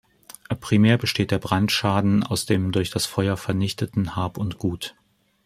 Primär 0.61 0.97
besteht 0.97 1.29
der 1.29 1.37
Brandschaden 1.37 2.23
aus 2.23 2.47
dem 2.47 2.71
durch 2.71 2.89
das 2.89 3.05
Feuer 3.05 3.37
vernichteten 3.37 4.15
Hab 4.15 4.39
und 4.39 4.57
Gut. 4.57 4.95